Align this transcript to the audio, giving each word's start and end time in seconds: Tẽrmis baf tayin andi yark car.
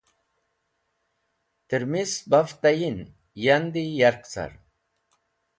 Tẽrmis 1.67 2.13
baf 2.29 2.49
tayin 2.61 2.97
andi 3.55 3.83
yark 3.99 4.23
car. 4.31 4.51